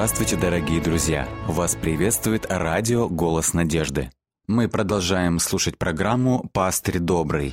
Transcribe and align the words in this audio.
Здравствуйте, 0.00 0.36
дорогие 0.36 0.80
друзья! 0.80 1.28
Вас 1.46 1.74
приветствует 1.74 2.46
радио 2.48 3.06
«Голос 3.06 3.52
надежды». 3.52 4.10
Мы 4.46 4.66
продолжаем 4.66 5.38
слушать 5.38 5.76
программу 5.76 6.48
«Пастырь 6.54 7.00
добрый». 7.00 7.52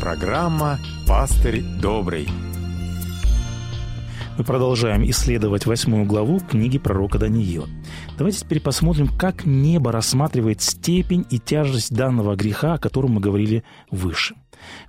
Программа 0.00 0.80
«Пастырь 1.06 1.62
добрый». 1.80 2.28
Мы 4.36 4.42
продолжаем 4.42 5.08
исследовать 5.08 5.66
восьмую 5.66 6.04
главу 6.06 6.40
книги 6.40 6.78
пророка 6.78 7.20
Даниила. 7.20 7.68
Давайте 8.16 8.40
теперь 8.40 8.60
посмотрим, 8.60 9.08
как 9.08 9.44
небо 9.44 9.90
рассматривает 9.90 10.62
степень 10.62 11.26
и 11.30 11.40
тяжесть 11.40 11.92
данного 11.92 12.36
греха, 12.36 12.74
о 12.74 12.78
котором 12.78 13.14
мы 13.14 13.20
говорили 13.20 13.64
выше. 13.90 14.36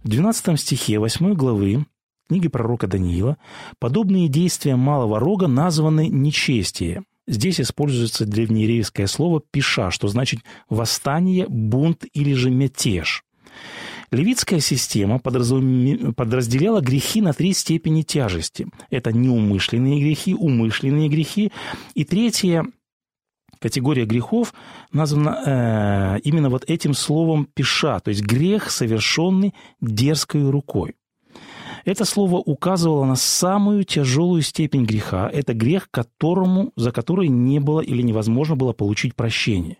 В 0.04 0.10
12 0.10 0.60
стихе 0.60 1.00
8 1.00 1.34
главы 1.34 1.86
книги 2.30 2.48
пророка 2.48 2.86
Даниила 2.86 3.38
подобные 3.80 4.28
действия 4.28 4.76
малого 4.76 5.20
рога 5.20 5.48
названы 5.48 6.08
нечестие. 6.08 7.04
Здесь 7.28 7.60
используется 7.60 8.28
древнееврейское 8.28 9.08
слово 9.08 9.42
«пиша», 9.50 9.90
что 9.90 10.08
значит 10.08 10.42
«восстание», 10.70 11.48
«бунт» 11.50 12.06
или 12.14 12.34
же 12.34 12.52
«мятеж». 12.52 13.24
Левитская 14.12 14.60
система 14.60 15.18
подразделяла 15.18 16.80
грехи 16.80 17.22
на 17.22 17.34
три 17.34 17.54
степени 17.54 18.04
тяжести. 18.04 18.68
Это 18.92 19.12
неумышленные 19.12 20.00
грехи, 20.00 20.36
умышленные 20.36 21.10
грехи. 21.10 21.52
И 21.96 22.06
третья 22.06 22.66
категория 23.60 24.06
грехов 24.06 24.54
названа 24.92 26.18
э, 26.18 26.20
именно 26.24 26.50
вот 26.50 26.64
этим 26.68 26.94
словом 26.94 27.48
«пиша», 27.54 28.00
то 28.00 28.10
есть 28.10 28.24
грех, 28.24 28.70
совершенный 28.70 29.54
дерзкой 29.82 30.50
рукой. 30.50 30.96
Это 31.86 32.04
слово 32.04 32.38
указывало 32.38 33.06
на 33.06 33.16
самую 33.16 33.84
тяжелую 33.84 34.42
степень 34.42 34.86
греха. 34.86 35.30
Это 35.32 35.54
грех, 35.54 35.88
которому, 35.92 36.74
за 36.76 36.92
который 36.92 37.28
не 37.28 37.60
было 37.60 37.80
или 37.80 38.02
невозможно 38.02 38.56
было 38.56 38.74
получить 38.74 39.16
прощение. 39.16 39.78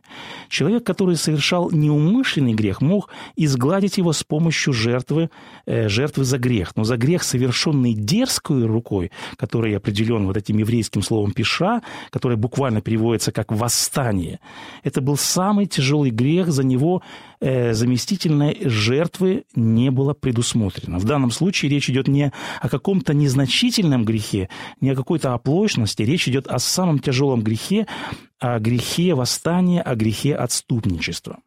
Человек, 0.48 0.84
который 0.84 1.16
совершал 1.16 1.72
неумышленный 1.72 2.54
грех, 2.54 2.80
мог 2.82 3.10
изгладить 3.36 3.98
его 3.98 4.14
с 4.14 4.24
помощью 4.24 4.72
жертвы, 4.72 5.32
э, 5.66 5.90
жертвы 5.90 6.26
за 6.26 6.38
грех. 6.38 6.76
Но 6.76 6.84
за 6.84 6.96
грех, 6.98 7.24
совершенный 7.24 7.94
дерзкой 7.94 8.66
рукой, 8.68 9.12
который 9.38 9.76
определен 9.76 10.28
вот 10.28 10.38
этим 10.38 10.60
еврейским 10.60 11.02
словом 11.02 11.32
«пиша», 11.32 11.82
которое 12.12 12.36
буквально 12.36 12.82
переводится 12.82 13.32
как 13.32 13.52
«восстание», 13.52 14.40
это 14.84 15.02
был 15.02 15.18
самый 15.18 15.66
тяжелый 15.66 16.12
грех, 16.12 16.52
за 16.52 16.64
него 16.64 17.02
заместительной 17.42 18.58
жертвы 18.62 19.46
не 19.56 19.92
было 19.92 20.14
предусмотрено. 20.14 21.00
В 21.00 21.06
данном 21.06 21.32
случае 21.32 21.72
речь 21.72 21.90
идет 21.90 22.08
не 22.08 22.32
о 22.62 22.70
каком-то 22.70 23.14
незначительном 23.14 24.06
грехе, 24.06 24.50
не 24.82 24.92
о 24.92 24.96
какой-то 24.96 25.34
оплошности, 25.34 26.04
речь 26.04 26.28
идет 26.28 26.48
о 26.48 26.60
самом 26.60 27.00
тяжелом 27.00 27.42
грехе, 27.42 27.88
о 28.40 28.60
грехе 28.60 29.14
восстания, 29.16 29.82
о 29.82 29.96
грехе 29.96 30.36
отступничества. 30.36 31.40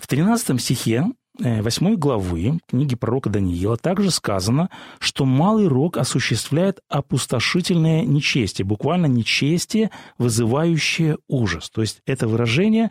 В 0.00 0.06
13 0.06 0.60
стихе 0.60 1.06
8 1.40 1.86
э, 1.86 1.96
главы 1.96 2.58
книги 2.68 2.94
пророка 2.94 3.30
Даниила 3.30 3.76
также 3.76 4.10
сказано, 4.10 4.68
что 4.98 5.24
малый 5.24 5.68
рог 5.68 5.96
осуществляет 5.96 6.80
опустошительное 6.88 8.04
нечестие, 8.04 8.66
буквально 8.66 9.06
нечестие, 9.06 9.90
вызывающее 10.18 11.16
ужас. 11.28 11.70
То 11.70 11.80
есть 11.80 12.02
это 12.06 12.28
выражение 12.28 12.90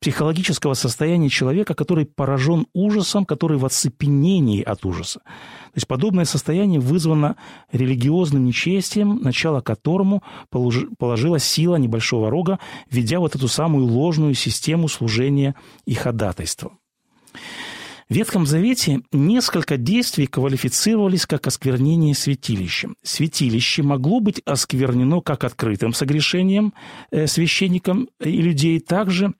психологического 0.00 0.74
состояния 0.74 1.28
человека, 1.28 1.74
который 1.74 2.06
поражен 2.06 2.66
ужасом, 2.72 3.24
который 3.24 3.58
в 3.58 3.66
оцепенении 3.66 4.62
от 4.62 4.84
ужаса. 4.84 5.20
То 5.20 5.74
есть 5.74 5.88
подобное 5.88 6.24
состояние 6.24 6.80
вызвано 6.80 7.36
религиозным 7.72 8.44
нечестием, 8.44 9.16
начало 9.22 9.60
которому 9.60 10.22
положила 10.50 11.38
сила 11.38 11.76
небольшого 11.76 12.30
рога, 12.30 12.58
ведя 12.90 13.18
вот 13.18 13.34
эту 13.34 13.48
самую 13.48 13.86
ложную 13.86 14.34
систему 14.34 14.88
служения 14.88 15.54
и 15.84 15.94
ходатайства. 15.94 16.72
В 18.08 18.14
Ветхом 18.14 18.46
Завете 18.46 19.02
несколько 19.12 19.76
действий 19.76 20.26
квалифицировались 20.26 21.26
как 21.26 21.46
осквернение 21.46 22.14
святилища. 22.14 22.88
Святилище 23.02 23.82
могло 23.82 24.20
быть 24.20 24.40
осквернено 24.46 25.20
как 25.20 25.44
открытым 25.44 25.92
согрешением 25.92 26.72
э, 27.10 27.26
священником 27.26 28.08
и 28.18 28.40
людей, 28.40 28.80
также 28.80 29.34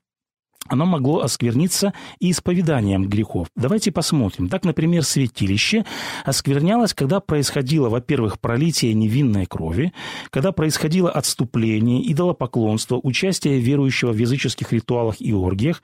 оно 0.69 0.85
могло 0.85 1.21
оскверниться 1.21 1.93
и 2.19 2.31
исповеданием 2.31 3.07
грехов. 3.07 3.47
Давайте 3.55 3.91
посмотрим. 3.91 4.47
Так, 4.47 4.63
например, 4.63 5.03
святилище 5.03 5.85
осквернялось, 6.25 6.93
когда 6.93 7.19
происходило, 7.19 7.89
во-первых, 7.89 8.39
пролитие 8.39 8.93
невинной 8.93 9.45
крови, 9.45 9.93
когда 10.29 10.51
происходило 10.51 11.11
отступление, 11.11 12.11
идолопоклонство, 12.11 12.99
участие 13.01 13.59
верующего 13.59 14.11
в 14.11 14.17
языческих 14.17 14.71
ритуалах 14.73 15.15
и 15.19 15.33
оргиях. 15.33 15.81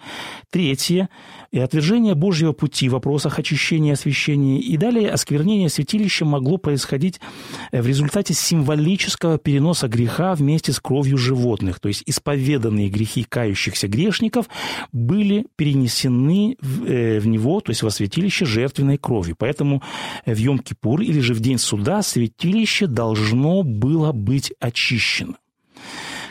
Третье 0.50 1.10
и 1.52 1.60
отвержение 1.60 2.16
Божьего 2.16 2.52
пути 2.52 2.90
в 2.90 2.94
вопросах 2.94 3.40
очищения 3.40 3.92
и 3.92 3.94
освящения. 3.94 4.60
И 4.60 4.78
далее 4.78 5.10
осквернение 5.10 5.70
святилища 5.70 6.26
могло 6.26 6.58
происходить 6.58 7.20
э, 7.72 7.82
в 7.82 7.88
результате 7.88 8.34
символического 8.34 9.38
переноса 9.38 9.88
греха 9.88 10.36
вместе 10.36 10.74
с 10.74 10.80
кровью 10.80 11.18
животных. 11.18 11.80
То 11.80 11.88
есть 11.88 12.04
исповеданные 12.06 12.90
грехи 12.90 13.24
кающихся 13.24 13.88
грешников 13.88 14.48
были 14.92 15.48
перенесены 15.56 16.58
в, 16.62 16.86
э, 16.86 17.20
в 17.20 17.28
него, 17.28 17.60
то 17.62 17.72
есть 17.72 17.84
во 17.84 17.90
святилище 17.90 18.46
жертвенной 18.46 18.98
кровью. 18.98 19.36
Поэтому 19.38 19.82
в 20.26 20.38
Йом-Кипур 20.38 21.04
или 21.04 21.20
же 21.20 21.34
в 21.34 21.40
день 21.40 21.58
суда 21.58 22.02
святилище 22.02 22.88
должно 22.88 23.64
было 23.64 24.12
быть 24.12 24.54
очищено. 24.60 25.36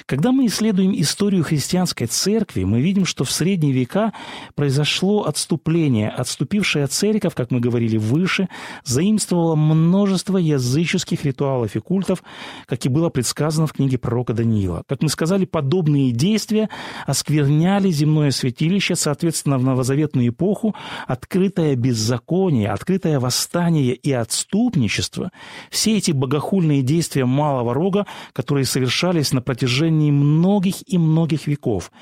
Когда 0.06 0.32
мы 0.32 0.46
исследуем 0.46 0.92
историю 1.00 1.42
христианской 1.42 2.06
церкви, 2.06 2.64
мы 2.64 2.82
видим, 2.82 3.06
что 3.06 3.24
в 3.24 3.30
средние 3.30 3.72
века 3.72 4.12
произошло 4.54 5.24
отступление. 5.24 6.10
Отступившая 6.10 6.88
церковь, 6.88 7.32
как 7.34 7.50
мы 7.50 7.58
говорили 7.58 7.96
выше, 7.96 8.50
заимствовала 8.84 9.54
множество 9.54 10.36
языческих 10.36 11.24
ритуалов 11.24 11.74
и 11.74 11.80
культов, 11.80 12.22
как 12.66 12.84
и 12.84 12.90
было 12.90 13.08
предсказано 13.08 13.66
в 13.66 13.72
книге 13.72 13.96
пророка 13.96 14.34
Даниила. 14.34 14.82
Как 14.86 15.00
мы 15.00 15.08
сказали, 15.08 15.46
подобные 15.46 16.12
действия 16.12 16.68
оскверняли 17.06 17.88
земное 17.88 18.30
святилище, 18.30 18.96
соответственно, 18.96 19.56
в 19.56 19.64
новозаветную 19.64 20.28
эпоху 20.28 20.74
открытое 21.06 21.76
беззаконие, 21.76 22.68
открытое 22.68 23.18
восстание 23.18 23.94
и 23.94 24.12
отступничество, 24.12 25.30
все 25.70 25.96
эти 25.96 26.12
богохульные 26.12 26.82
действия 26.82 27.24
малого 27.24 27.72
рога, 27.72 28.06
которые 28.34 28.66
совершались 28.66 29.32
на 29.32 29.40
протяжении 29.40 29.93
протяжении 29.94 30.10
многих 30.10 30.74
и 30.86 30.98
многих 30.98 31.46
веков 31.46 31.92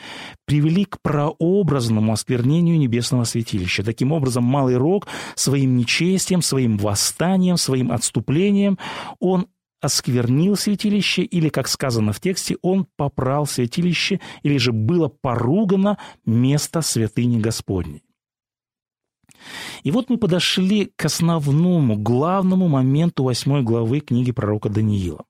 привели 0.46 0.84
к 0.84 1.00
прообразному 1.02 2.12
осквернению 2.12 2.78
небесного 2.78 3.24
святилища. 3.24 3.84
Таким 3.84 4.12
образом, 4.12 4.44
Малый 4.44 4.76
Рог 4.76 5.06
своим 5.34 5.76
нечестием, 5.76 6.42
своим 6.42 6.78
восстанием, 6.78 7.56
своим 7.56 7.92
отступлением, 7.92 8.78
он 9.20 9.46
осквернил 9.80 10.56
святилище, 10.56 11.22
или, 11.22 11.48
как 11.48 11.68
сказано 11.68 12.12
в 12.12 12.20
тексте, 12.20 12.56
он 12.62 12.86
попрал 12.96 13.46
святилище, 13.46 14.20
или 14.44 14.58
же 14.58 14.72
было 14.72 15.08
поругано 15.08 15.98
место 16.24 16.82
святыни 16.82 17.40
Господней. 17.40 18.02
И 19.82 19.90
вот 19.90 20.08
мы 20.08 20.18
подошли 20.18 20.92
к 20.96 21.04
основному, 21.04 21.96
главному 21.96 22.68
моменту 22.68 23.24
восьмой 23.24 23.62
главы 23.62 23.98
книги 23.98 24.30
пророка 24.30 24.68
Даниила 24.68 25.24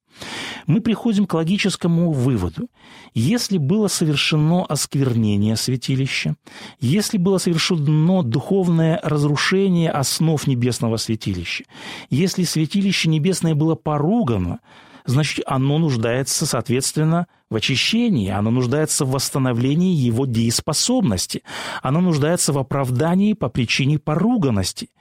мы 0.66 0.80
приходим 0.80 1.26
к 1.26 1.34
логическому 1.34 2.12
выводу. 2.12 2.68
Если 3.14 3.58
было 3.58 3.88
совершено 3.88 4.64
осквернение 4.64 5.56
святилища, 5.56 6.36
если 6.80 7.18
было 7.18 7.38
совершено 7.38 8.22
духовное 8.22 9.00
разрушение 9.02 9.90
основ 9.90 10.46
небесного 10.46 10.96
святилища, 10.96 11.64
если 12.10 12.44
святилище 12.44 13.08
небесное 13.08 13.54
было 13.54 13.74
поругано, 13.74 14.60
значит, 15.04 15.44
оно 15.46 15.78
нуждается, 15.78 16.46
соответственно, 16.46 17.26
в 17.50 17.56
очищении, 17.56 18.30
оно 18.30 18.50
нуждается 18.50 19.04
в 19.04 19.10
восстановлении 19.10 19.94
его 19.94 20.26
дееспособности, 20.26 21.42
оно 21.82 22.00
нуждается 22.00 22.52
в 22.52 22.58
оправдании 22.58 23.32
по 23.34 23.48
причине 23.48 23.98
поруганности– 23.98 24.90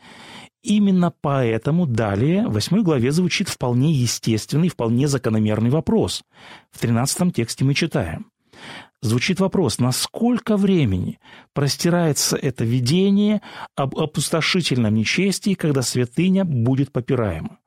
Именно 0.63 1.11
поэтому 1.21 1.87
далее 1.87 2.47
в 2.47 2.53
8 2.53 2.83
главе 2.83 3.11
звучит 3.11 3.49
вполне 3.49 3.91
естественный, 3.93 4.69
вполне 4.69 5.07
закономерный 5.07 5.71
вопрос. 5.71 6.23
В 6.71 6.79
13 6.79 7.33
тексте 7.33 7.65
мы 7.65 7.73
читаем. 7.73 8.27
Звучит 9.01 9.39
вопрос, 9.39 9.79
насколько 9.79 10.57
времени 10.57 11.19
простирается 11.53 12.37
это 12.37 12.63
видение 12.63 13.41
об 13.75 13.97
опустошительном 13.97 14.93
нечестии, 14.93 15.55
когда 15.55 15.81
святыня 15.81 16.45
будет 16.45 16.91
попираема? 16.91 17.57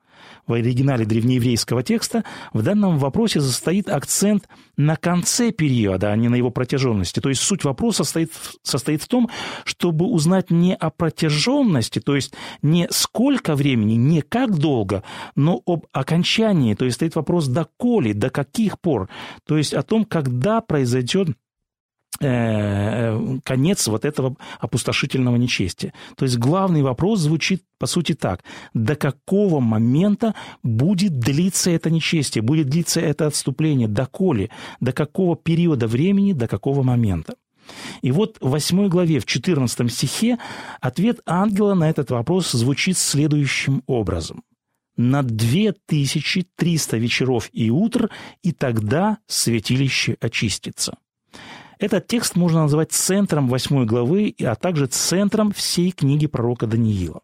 В 0.47 0.53
оригинале 0.53 1.05
древнееврейского 1.05 1.83
текста, 1.83 2.25
в 2.53 2.63
данном 2.63 2.99
вопросе 2.99 3.41
состоит 3.41 3.89
акцент 3.89 4.49
на 4.77 4.97
конце 4.97 5.51
периода, 5.53 6.13
а 6.13 6.17
не 6.17 6.29
на 6.29 6.35
его 6.35 6.51
протяженности. 6.51 7.21
То 7.21 7.29
есть 7.29 7.43
суть 7.43 7.65
вопроса 7.65 8.05
состоит, 8.05 8.33
состоит 8.63 9.03
в 9.03 9.09
том, 9.09 9.31
чтобы 9.65 10.07
узнать 10.07 10.51
не 10.51 10.75
о 10.75 10.91
протяженности, 10.91 12.01
то 12.01 12.15
есть 12.15 12.35
не 12.63 12.89
сколько 12.91 13.55
времени, 13.55 13.95
не 13.95 14.23
как 14.23 14.59
долго, 14.59 15.03
но 15.37 15.63
об 15.67 15.87
окончании. 15.93 16.75
То 16.75 16.85
есть 16.85 16.97
стоит 16.97 17.15
вопрос 17.15 17.49
доколе, 17.49 18.15
до 18.15 18.31
каких 18.31 18.81
пор. 18.81 19.09
То 19.47 19.57
есть 19.57 19.75
о 19.75 19.83
том, 19.83 20.05
когда 20.05 20.61
произойдет 20.61 21.29
конец 22.19 23.87
вот 23.89 24.05
этого 24.05 24.37
опустошительного 24.61 25.37
нечестия. 25.37 25.93
То 26.17 26.25
есть 26.25 26.39
главный 26.39 26.83
вопрос 26.83 27.21
звучит 27.21 27.65
по 27.79 27.87
сути 27.87 28.15
так. 28.15 28.43
До 28.73 28.95
какого 28.95 29.61
момента 29.61 30.35
будет 30.63 31.19
длиться 31.19 31.71
это 31.71 31.91
нечестие, 31.91 32.43
будет 32.43 32.69
длиться 32.69 33.01
это 33.01 33.27
отступление, 33.27 33.89
доколе, 33.89 34.51
до 34.81 34.93
какого 34.93 35.37
периода 35.37 35.87
времени, 35.87 36.33
до 36.33 36.47
какого 36.49 36.83
момента? 36.83 37.35
И 38.03 38.13
вот 38.13 38.37
в 38.41 38.51
8 38.51 38.89
главе, 38.89 39.19
в 39.19 39.27
14 39.27 39.93
стихе, 39.93 40.39
ответ 40.81 41.21
ангела 41.27 41.75
на 41.75 41.89
этот 41.89 42.11
вопрос 42.11 42.53
звучит 42.53 42.99
следующим 42.99 43.83
образом. 43.87 44.43
«На 44.97 45.23
2300 45.25 46.97
вечеров 46.99 47.49
и 47.53 47.71
утр, 47.71 48.11
и 48.43 48.53
тогда 48.53 49.19
святилище 49.27 50.17
очистится». 50.21 50.97
Этот 51.85 52.07
текст 52.07 52.35
можно 52.35 52.63
назвать 52.63 52.93
центром 52.93 53.47
восьмой 53.47 53.85
главы, 53.85 54.35
а 54.41 54.55
также 54.55 54.87
центром 54.87 55.53
всей 55.53 55.91
книги 55.91 56.27
пророка 56.27 56.67
Даниила. 56.67 57.21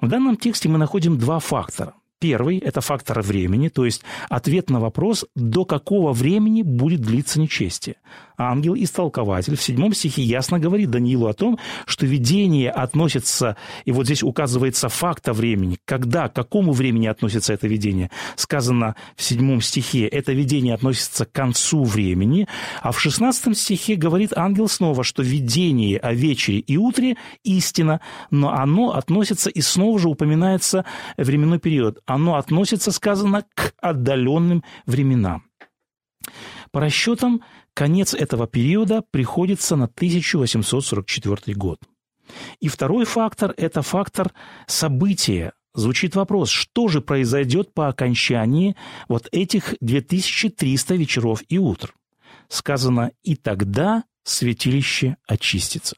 В 0.00 0.08
данном 0.08 0.38
тексте 0.38 0.70
мы 0.70 0.78
находим 0.78 1.18
два 1.18 1.40
фактора. 1.40 1.92
Первый– 2.18 2.56
это 2.68 2.80
фактор 2.80 3.20
времени, 3.20 3.68
то 3.68 3.84
есть 3.84 4.02
ответ 4.30 4.70
на 4.70 4.80
вопрос, 4.80 5.26
до 5.34 5.66
какого 5.66 6.14
времени 6.14 6.62
будет 6.62 7.02
длиться 7.02 7.38
нечестие 7.38 7.96
ангел-истолкователь 8.38 9.56
в 9.56 9.62
седьмом 9.62 9.92
стихе 9.94 10.22
ясно 10.22 10.58
говорит 10.58 10.90
Даниилу 10.90 11.26
о 11.26 11.34
том, 11.34 11.58
что 11.86 12.06
видение 12.06 12.70
относится, 12.70 13.56
и 13.84 13.92
вот 13.92 14.06
здесь 14.06 14.22
указывается 14.22 14.88
факта 14.88 15.32
времени, 15.32 15.78
когда, 15.84 16.28
к 16.28 16.34
какому 16.34 16.72
времени 16.72 17.06
относится 17.06 17.52
это 17.52 17.66
видение. 17.68 18.10
Сказано 18.36 18.96
в 19.16 19.22
седьмом 19.22 19.60
стихе, 19.60 20.06
это 20.06 20.32
видение 20.32 20.74
относится 20.74 21.24
к 21.24 21.32
концу 21.32 21.84
времени, 21.84 22.48
а 22.82 22.92
в 22.92 23.00
шестнадцатом 23.00 23.54
стихе 23.54 23.96
говорит 23.96 24.32
ангел 24.36 24.68
снова, 24.68 25.04
что 25.04 25.22
видение 25.22 25.98
о 25.98 26.12
вечере 26.12 26.58
и 26.58 26.76
утре– 26.76 27.16
истина, 27.44 28.00
но 28.30 28.52
оно 28.52 28.94
относится 28.94 29.50
и 29.50 29.60
снова 29.60 29.98
же 29.98 30.08
упоминается 30.08 30.84
временной 31.16 31.58
период. 31.58 32.00
Оно 32.06 32.36
относится, 32.36 32.92
сказано, 32.92 33.44
к 33.54 33.72
отдаленным 33.80 34.62
временам. 34.86 35.44
По 36.70 36.80
расчетам, 36.80 37.42
конец 37.76 38.14
этого 38.14 38.46
периода 38.46 39.02
приходится 39.10 39.76
на 39.76 39.84
1844 39.84 41.54
год. 41.54 41.78
И 42.58 42.68
второй 42.68 43.04
фактор– 43.04 43.54
это 43.56 43.82
фактор 43.82 44.32
события. 44.66 45.52
Звучит 45.74 46.16
вопрос, 46.16 46.48
что 46.48 46.88
же 46.88 47.02
произойдет 47.02 47.74
по 47.74 47.88
окончании 47.88 48.76
вот 49.08 49.28
этих 49.30 49.74
2300 49.80 50.94
вечеров 50.94 51.42
и 51.48 51.58
утр? 51.58 51.94
Сказано 52.48 53.12
«и 53.22 53.36
тогда 53.36 54.04
святилище 54.24 55.18
очистится». 55.28 55.96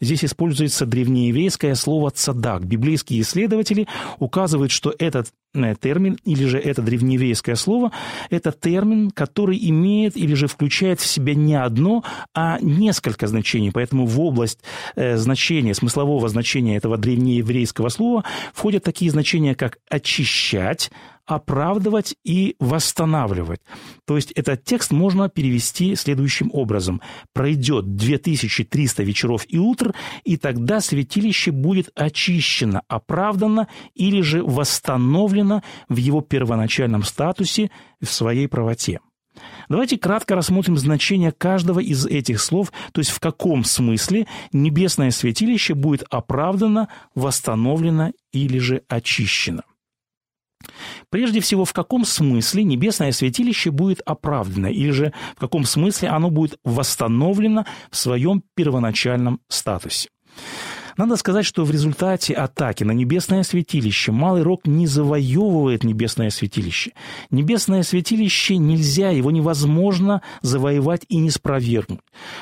Здесь 0.00 0.24
используется 0.24 0.86
древнееврейское 0.86 1.74
слово 1.74 2.10
«цадак». 2.10 2.66
Библейские 2.66 3.20
исследователи 3.20 3.86
указывают, 4.18 4.70
что 4.70 4.94
этот 4.98 5.28
э, 5.54 5.74
термин 5.80 6.18
или 6.24 6.44
же 6.46 6.58
это 6.58 6.82
древнееврейское 6.82 7.54
слово– 7.54 7.92
это 8.30 8.52
термин, 8.52 9.10
который 9.10 9.58
имеет 9.70 10.16
или 10.16 10.34
же 10.34 10.46
включает 10.46 11.00
в 11.00 11.06
себя 11.06 11.34
не 11.34 11.54
одно, 11.54 12.04
а 12.34 12.58
несколько 12.60 13.26
значений. 13.26 13.70
Поэтому 13.72 14.06
в 14.06 14.20
область 14.20 14.60
э, 14.96 15.16
значения, 15.16 15.74
смыслового 15.74 16.28
значения 16.28 16.76
этого 16.76 16.96
древнееврейского 16.96 17.88
слова 17.88 18.24
входят 18.52 18.84
такие 18.84 19.10
значения, 19.10 19.54
как 19.54 19.78
«очищать», 19.88 20.90
оправдывать 21.28 22.16
и 22.24 22.56
восстанавливать. 22.58 23.60
То 24.06 24.16
есть 24.16 24.32
этот 24.32 24.64
текст 24.64 24.90
можно 24.90 25.28
перевести 25.28 25.94
следующим 25.94 26.50
образом. 26.52 27.02
Пройдет 27.34 27.96
2300 27.96 29.02
вечеров 29.02 29.44
и 29.46 29.58
утр, 29.58 29.94
и 30.24 30.38
тогда 30.38 30.80
святилище 30.80 31.52
будет 31.52 31.90
очищено, 31.94 32.82
оправдано 32.88 33.68
или 33.94 34.22
же 34.22 34.42
восстановлено 34.42 35.62
в 35.88 35.96
его 35.96 36.22
первоначальном 36.22 37.02
статусе 37.02 37.70
в 38.00 38.06
своей 38.06 38.48
правоте. 38.48 39.00
Давайте 39.68 39.98
кратко 39.98 40.34
рассмотрим 40.34 40.76
значение 40.78 41.30
каждого 41.30 41.80
из 41.80 42.06
этих 42.06 42.40
слов, 42.40 42.72
то 42.92 43.00
есть 43.00 43.10
в 43.10 43.20
каком 43.20 43.64
смысле 43.64 44.26
небесное 44.52 45.10
святилище 45.10 45.74
будет 45.74 46.04
оправдано, 46.10 46.88
восстановлено 47.14 48.12
или 48.32 48.58
же 48.58 48.82
очищено. 48.88 49.62
Прежде 51.10 51.40
всего, 51.40 51.64
в 51.64 51.72
каком 51.72 52.04
смысле 52.04 52.64
небесное 52.64 53.12
святилище 53.12 53.70
будет 53.70 54.00
оправдано, 54.04 54.66
или 54.66 54.90
же 54.90 55.12
в 55.36 55.40
каком 55.40 55.64
смысле 55.64 56.08
оно 56.08 56.30
будет 56.30 56.58
восстановлено 56.64 57.64
в 57.90 57.96
своем 57.96 58.42
первоначальном 58.54 59.40
статусе. 59.48 60.10
Надо 60.98 61.14
сказать, 61.14 61.46
что 61.46 61.64
в 61.64 61.70
результате 61.70 62.34
атаки 62.34 62.82
на 62.82 62.90
небесное 62.90 63.44
святилище 63.44 64.10
Малый 64.10 64.42
Рок 64.42 64.66
не 64.66 64.88
завоевывает 64.88 65.84
небесное 65.84 66.30
святилище. 66.30 66.90
Небесное 67.30 67.84
святилище 67.84 68.56
нельзя, 68.56 69.10
его 69.10 69.30
невозможно 69.30 70.22
завоевать 70.42 71.02
и 71.08 71.18
не 71.18 71.30
спровергнуть. 71.30 72.00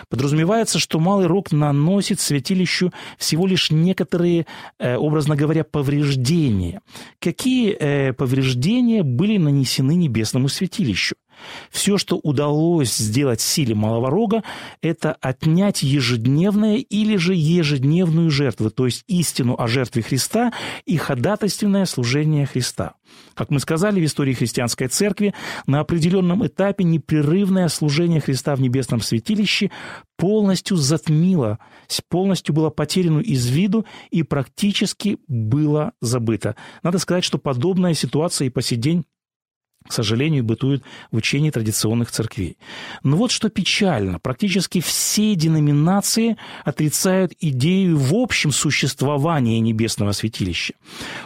Подразумевается, 0.09 0.79
что 0.79 0.99
Малый 0.99 1.27
Рок 1.27 1.53
наносит 1.53 2.19
святилищу 2.19 2.95
всего 3.19 3.47
лишь 3.47 3.71
некоторые, 3.71 4.47
э, 4.79 4.97
образно 4.97 5.37
говоря, 5.37 5.63
повреждения. 5.63 6.81
Какие 7.19 7.77
э, 7.79 8.15
повреждения 8.15 9.03
были 9.03 9.37
нанесены 9.37 9.95
небесному 9.97 10.49
святилищу? 10.49 11.15
Все, 11.71 11.99
что 11.99 12.17
удалось 12.17 12.95
сделать 12.97 13.41
силе 13.41 13.75
малого 13.75 14.11
рога, 14.11 14.43
это 14.83 15.13
отнять 15.21 15.83
ежедневное 15.83 16.77
или 16.77 17.17
же 17.17 17.35
ежедневную 17.35 18.31
жертву, 18.31 18.71
то 18.71 18.87
есть 18.87 19.05
истину 19.07 19.57
о 19.59 19.67
жертве 19.69 20.03
Христа 20.03 20.53
и 20.85 20.97
ходатайственное 20.97 21.85
служение 21.85 22.47
Христа. 22.47 22.95
Как 23.35 23.51
мы 23.51 23.61
сказали 23.61 24.01
в 24.01 24.05
истории 24.05 24.33
христианской 24.33 24.89
церкви, 24.89 25.35
на 25.67 25.81
определенном 25.81 26.47
этапе 26.47 26.85
непрерывное 26.85 27.69
служение 27.69 28.21
Христа 28.21 28.57
в 28.57 28.61
небесном 28.61 29.01
святилище 29.01 29.71
полностью 30.17 30.77
затмило, 30.77 31.59
полностью 32.09 32.55
было 32.55 32.71
потеряно 32.71 33.21
из 33.21 33.47
виду 33.47 33.87
и 34.11 34.23
практически 34.23 35.19
было 35.29 35.93
забыто. 36.01 36.57
Надо 36.83 36.99
сказать, 36.99 37.25
что 37.25 37.39
подобная 37.39 37.95
ситуация 37.95 38.47
и 38.47 38.51
по 38.51 38.63
сей 38.63 38.77
день 38.77 39.05
к 39.87 39.93
сожалению, 39.93 40.45
бытует 40.45 40.83
в 41.11 41.17
учении 41.17 41.51
традиционных 41.51 42.11
церквей. 42.11 42.57
Но 43.03 43.17
вот 43.17 43.31
что 43.31 43.49
печально, 43.49 44.19
практически 44.19 44.81
все 44.81 45.35
деноминации 45.35 46.37
отрицают 46.65 47.33
идею 47.41 47.97
в 47.97 48.15
общем 48.15 48.51
существования 48.51 49.61
небесного 49.61 50.13
святилища. 50.13 50.75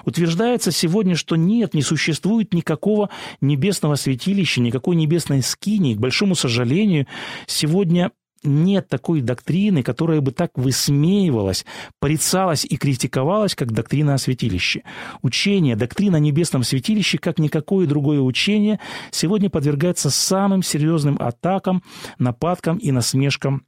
Утверждается 0.05 0.73
сегодня, 0.73 1.17
что 1.17 1.37
нет, 1.37 1.75
не 1.75 1.83
существует 1.83 2.55
никакого 2.55 3.11
небесного 3.41 3.95
святилища, 3.95 4.61
никакой 4.61 4.97
небесной 4.97 5.43
скинии. 5.43 5.95
К 5.95 5.99
большому 5.99 6.35
сожалению, 6.35 7.07
сегодня 7.47 8.11
нет 8.43 8.89
такой 8.89 9.21
доктрины, 9.21 9.83
которая 9.83 10.21
бы 10.21 10.33
так 10.33 10.53
высмеивалась, 10.57 11.65
порицалась 11.99 12.65
и 12.65 12.77
критиковалась, 12.77 13.55
как 13.55 13.73
доктрина 13.73 14.15
о 14.15 14.19
святилище. 14.19 14.83
Учение, 15.23 15.77
доктрина 15.77 16.17
о 16.17 16.21
небесном 16.21 16.63
святилище, 16.63 17.19
как 17.19 17.39
никакое 17.39 17.87
другое 17.87 18.21
учение, 18.21 18.81
сегодня 19.11 19.51
подвергается 19.51 20.11
самым 20.11 20.63
серьезным 20.63 21.17
атакам, 21.21 21.83
нападкам 22.19 22.79
и 22.79 22.91
насмешкам 22.93 23.65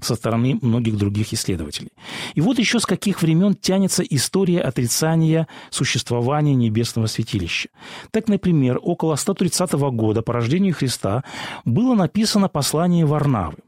со 0.00 0.16
стороны 0.16 0.58
многих 0.60 0.96
других 0.96 1.32
исследователей. 1.32 1.92
И 2.34 2.40
вот 2.40 2.58
еще 2.58 2.80
с 2.80 2.86
каких 2.86 3.22
времен 3.22 3.54
тянется 3.54 4.02
история 4.02 4.60
отрицания 4.60 5.46
существования 5.70 6.54
небесного 6.54 7.06
святилища. 7.06 7.68
Так, 8.10 8.28
например, 8.28 8.78
около 8.82 9.14
130 9.14 9.72
года 9.72 10.22
по 10.22 10.32
рождению 10.32 10.74
Христа 10.74 11.22
было 11.64 11.94
написано 11.94 12.48
послание 12.48 13.06
Варнавы. 13.06 13.58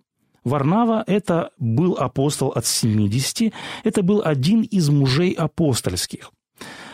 Варнава– 0.46 1.02
это 1.08 1.50
был 1.58 1.96
апостол 1.98 2.50
от 2.50 2.66
70, 2.66 3.52
это 3.82 4.02
был 4.04 4.22
один 4.24 4.62
из 4.62 4.88
мужей 4.88 5.32
апостольских. 5.32 6.30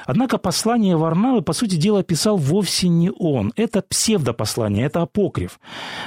Однако 0.07 0.39
послание 0.39 0.97
Варнавы, 0.97 1.43
по 1.43 1.53
сути 1.53 1.77
дела, 1.77 2.03
писал 2.03 2.39
вовсе 2.39 2.89
не 2.89 3.11
он. 3.11 3.53
Это 3.55 3.83
псевдопослание, 3.83 4.87
это 4.87 5.03
апокриф. 5.03 5.61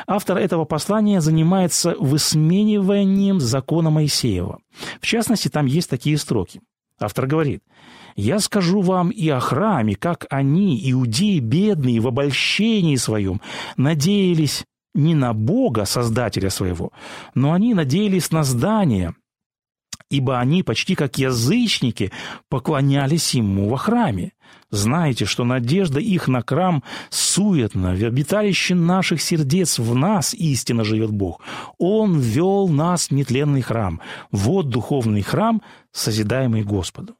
Автор 0.07 0.37
этого 0.37 0.65
послания 0.65 1.21
занимается 1.21 1.95
высмеиванием 1.99 3.39
закона 3.39 3.91
Моисеева. 3.91 4.57
В 4.99 5.05
частности, 5.05 5.47
там 5.47 5.67
есть 5.67 5.89
такие 5.89 6.17
строки. 6.17 6.61
Автор 6.99 7.27
говорит, 7.27 7.61
Я 8.15 8.39
скажу 8.39 8.81
вам 8.81 9.11
и 9.11 9.29
о 9.29 9.39
храме, 9.39 9.95
как 9.95 10.25
они, 10.31 10.81
иудеи 10.91 11.37
бедные, 11.39 11.99
в 11.99 12.07
обольщении 12.07 12.95
своем, 12.95 13.39
надеялись 13.77 14.65
не 14.95 15.13
на 15.13 15.33
Бога, 15.33 15.85
Создателя 15.85 16.49
своего, 16.49 16.91
но 17.35 17.53
они 17.53 17.73
надеялись 17.73 18.31
на 18.31 18.43
здание, 18.43 19.13
ибо 20.09 20.39
они 20.39 20.63
почти 20.63 20.95
как 20.95 21.17
язычники 21.17 22.11
поклонялись 22.49 23.33
ему 23.33 23.69
во 23.69 23.77
храме. 23.77 24.31
Знаете, 24.71 25.25
что 25.25 25.43
надежда 25.43 25.99
их 25.99 26.27
на 26.27 26.41
храм 26.41 26.83
суетна, 27.09 27.95
в 27.95 28.03
обиталище 28.03 28.75
наших 28.75 29.21
сердец 29.21 29.79
в 29.79 29.95
нас 29.95 30.33
истинно 30.33 30.83
живет 30.83 31.11
Бог. 31.11 31.41
Он 31.77 32.19
вел 32.19 32.67
нас 32.67 33.07
в 33.07 33.11
нетленный 33.11 33.61
храм. 33.61 34.01
Вот 34.31 34.69
духовный 34.69 35.21
храм, 35.21 35.61
созидаемый 35.91 36.63
Господу. 36.63 37.15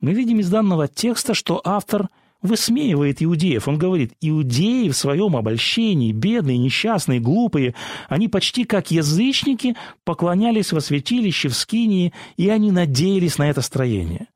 Мы 0.00 0.12
видим 0.12 0.40
из 0.40 0.48
данного 0.48 0.88
текста, 0.88 1.34
что 1.34 1.60
автор– 1.64 2.08
высмеивает 2.42 3.22
иудеев. 3.22 3.68
Он 3.68 3.78
говорит, 3.78 4.12
иудеи 4.20 4.88
в 4.88 4.96
своем 4.96 5.36
обольщении, 5.36 6.12
бедные, 6.12 6.58
несчастные, 6.58 7.20
глупые, 7.20 7.74
они 8.08 8.28
почти 8.28 8.64
как 8.64 8.90
язычники 8.90 9.76
поклонялись 10.04 10.72
во 10.72 10.80
святилище 10.80 11.48
в 11.48 11.54
Скинии, 11.54 12.12
и 12.36 12.48
они 12.48 12.72
надеялись 12.72 13.38
на 13.38 13.48
это 13.48 13.60
строение. 13.62 14.28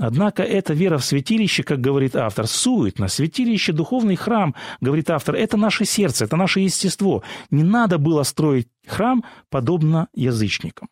Однако 0.00 0.44
эта 0.44 0.74
вера 0.74 0.98
в 0.98 1.04
святилище, 1.04 1.64
как 1.64 1.80
говорит 1.80 2.14
автор, 2.14 2.46
суетно. 2.46 3.08
Святилище, 3.08 3.72
духовный 3.72 4.14
храм, 4.14 4.54
говорит 4.80 5.10
автор, 5.10 5.34
это 5.34 5.56
наше 5.56 5.84
сердце, 5.84 6.24
это 6.24 6.36
наше 6.36 6.60
естество. 6.60 7.24
Не 7.50 7.64
надо 7.64 7.98
было 7.98 8.22
строить 8.22 8.68
храм 8.86 9.24
подобно 9.50 10.08
язычникам. 10.14 10.88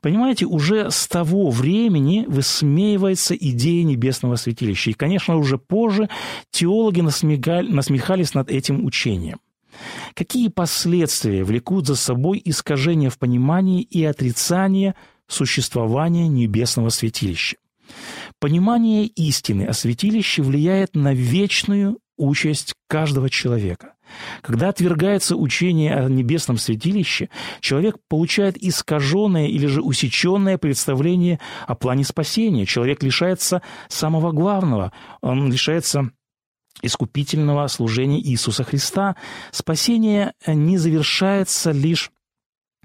Понимаете, 0.00 0.46
уже 0.46 0.90
с 0.90 1.06
того 1.06 1.50
времени 1.50 2.24
высмеивается 2.26 3.34
идея 3.34 3.84
небесного 3.84 4.36
святилища. 4.36 4.90
И, 4.90 4.94
конечно, 4.94 5.36
уже 5.36 5.58
позже 5.58 6.08
теологи 6.50 7.00
насмехались 7.02 8.34
над 8.34 8.50
этим 8.50 8.84
учением. 8.84 9.40
Какие 10.14 10.48
последствия 10.48 11.44
влекут 11.44 11.86
за 11.86 11.96
собой 11.96 12.40
искажение 12.44 13.10
в 13.10 13.18
понимании 13.18 13.82
и 13.82 14.04
отрицание 14.04 14.94
существования 15.28 16.28
небесного 16.28 16.88
святилища? 16.88 17.56
Понимание 18.38 19.06
истины 19.06 19.64
о 19.64 19.72
святилище 19.72 20.42
влияет 20.42 20.94
на 20.94 21.12
вечную 21.12 21.98
участь 22.16 22.74
каждого 22.88 23.28
человека. 23.28 23.94
Когда 24.42 24.68
отвергается 24.68 25.36
учение 25.36 25.94
о 25.94 26.08
небесном 26.08 26.58
святилище, 26.58 27.28
человек 27.60 27.96
получает 28.08 28.56
искаженное 28.56 29.46
или 29.46 29.66
же 29.66 29.82
усеченное 29.82 30.58
представление 30.58 31.40
о 31.66 31.74
плане 31.74 32.04
спасения. 32.04 32.66
Человек 32.66 33.02
лишается 33.02 33.62
самого 33.88 34.32
главного, 34.32 34.92
он 35.20 35.50
лишается 35.50 36.10
искупительного 36.82 37.66
служения 37.66 38.20
Иисуса 38.20 38.64
Христа. 38.64 39.16
Спасение 39.50 40.32
не 40.46 40.78
завершается 40.78 41.72
лишь 41.72 42.10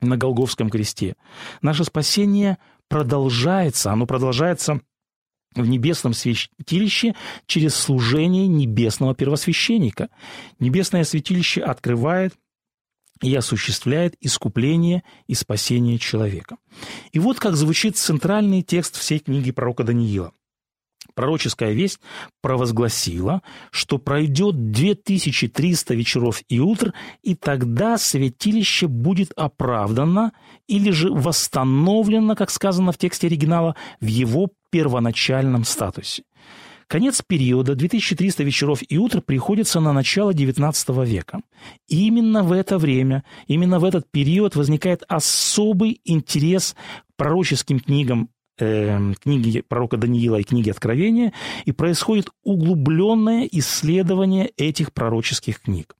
на 0.02 0.18
Голговском 0.18 0.70
кресте. 0.70 1.16
Наше 1.62 1.84
спасение 1.84 2.58
продолжается, 2.90 3.92
оно 3.92 4.06
продолжается 4.06 4.82
в 5.56 5.68
небесном 5.68 6.14
святилище 6.14 7.16
через 7.46 7.76
служение 7.76 8.48
небесного 8.48 9.16
первосвященника. 9.16 10.10
Небесное 10.60 11.04
святилище 11.04 11.62
открывает 11.62 12.34
и 13.22 13.34
осуществляет 13.34 14.16
искупление 14.20 15.04
и 15.28 15.36
спасение 15.36 15.98
человека. 15.98 16.58
И 17.12 17.20
вот 17.20 17.40
как 17.40 17.56
звучит 17.56 17.98
центральный 17.98 18.62
текст 18.62 18.98
всей 18.98 19.20
книги 19.20 19.52
пророка 19.52 19.84
Даниила– 19.84 20.32
Пророческая 21.14 21.72
весть 21.72 22.00
провозгласила, 22.42 23.42
что 23.72 23.98
пройдет 23.98 24.72
2300 24.72 25.94
вечеров 25.94 26.42
и 26.50 26.60
утр, 26.60 26.94
и 27.24 27.36
тогда 27.36 27.98
святилище 27.98 28.88
будет 28.88 29.32
оправдано 29.36 30.34
или 30.68 30.92
же 30.92 31.12
восстановлено, 31.12 32.36
как 32.36 32.50
сказано 32.50 32.92
в 32.92 32.98
тексте 32.98 33.28
оригинала, 33.28 33.76
в 34.02 34.08
его 34.08 34.50
первоначальном 34.72 35.64
статусе. 35.64 36.24
Конец 36.88 37.24
периода 37.26 37.74
2300 37.76 38.44
вечеров 38.44 38.80
и 38.88 38.98
утр 38.98 39.22
приходится 39.22 39.80
на 39.80 39.92
начало 39.92 40.32
XIX 40.32 41.06
века. 41.06 41.42
И 41.88 42.06
именно 42.06 42.44
в 42.44 42.52
это 42.52 42.78
время, 42.78 43.24
именно 43.48 43.80
в 43.80 43.86
этот 43.86 44.10
период 44.12 44.56
возникает 44.56 45.04
особый 45.08 46.00
интерес 46.06 46.76
к 47.10 47.16
пророческим 47.18 47.80
книгам 47.80 48.30
э, 48.60 49.14
книги 49.22 49.62
пророка 49.68 49.98
Даниила 49.98 50.38
и 50.38 50.44
книги 50.44 50.70
Откровения, 50.70 51.34
и 51.66 51.72
происходит 51.72 52.30
углубленное 52.44 53.48
исследование 53.52 54.52
этих 54.58 54.94
пророческих 54.94 55.62
книг. 55.62 55.96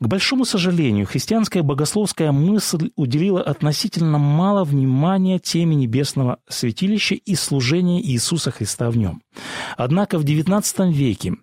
К 0.00 0.06
большому 0.06 0.44
сожалению, 0.44 1.06
христианская 1.06 1.62
богословская 1.62 2.32
мысль 2.32 2.90
уделила 2.96 3.40
относительно 3.40 4.18
мало 4.18 4.64
внимания 4.64 5.38
теме 5.38 5.76
небесного 5.76 6.40
святилища 6.48 7.14
и 7.14 7.34
служения 7.34 8.02
Иисуса 8.02 8.50
Христа 8.50 8.90
в 8.90 8.96
нем. 8.96 9.22
Однако 9.76 10.18
в 10.18 10.24
XIX 10.24 10.92
веке 10.92 11.36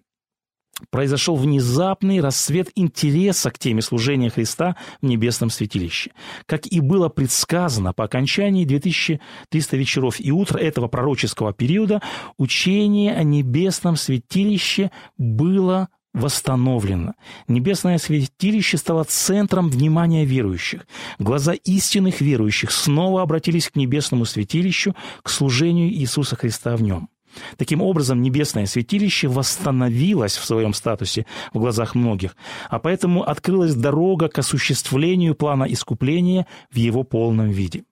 произошел 0.90 1.36
внезапный 1.36 2.22
рассвет 2.22 2.70
интереса 2.76 3.52
к 3.52 3.60
теме 3.60 3.82
служения 3.82 4.30
Христа 4.30 4.76
в 5.02 5.06
небесном 5.06 5.50
святилище. 5.50 6.12
Как 6.46 6.66
и 6.68 6.80
было 6.80 7.10
предсказано, 7.10 7.94
по 7.94 8.06
окончании 8.06 8.66
2300 8.66 9.78
вечеров 9.78 10.20
и 10.20 10.32
утра 10.32 10.60
этого 10.60 10.88
пророческого 10.88 11.54
периода 11.54 12.02
учение 12.38 13.14
о 13.16 13.24
небесном 13.24 13.96
святилище 13.96 14.92
было 15.18 15.90
восстановлено. 16.14 17.14
Небесное 17.48 17.98
святилище 17.98 18.78
стало 18.78 19.06
центром 19.06 19.70
внимания 19.70 20.26
верующих. 20.26 20.86
Глаза 21.20 21.54
истинных 21.54 22.20
верующих 22.20 22.72
снова 22.72 23.22
обратились 23.22 23.70
к 23.70 23.76
небесному 23.76 24.26
святилищу, 24.26 24.96
к 25.24 25.30
служению 25.30 25.90
Иисуса 25.90 26.36
Христа 26.36 26.76
в 26.76 26.82
нем. 26.82 27.11
Таким 27.58 27.82
образом, 27.82 28.22
небесное 28.22 28.66
святилище 28.66 29.28
восстановилось 29.28 30.38
в 30.38 30.46
своем 30.46 30.74
статусе 30.74 31.26
в 31.54 31.60
глазах 31.60 31.96
многих, 31.96 32.36
а 32.70 32.80
поэтому 32.80 33.24
открылась 33.24 33.76
дорога 33.76 34.28
к 34.28 34.40
осуществлению 34.40 35.36
плана 35.36 35.64
искупления 35.64 36.48
в 36.72 36.78
его 36.78 37.04
полном 37.04 37.50
виде. 37.50 37.84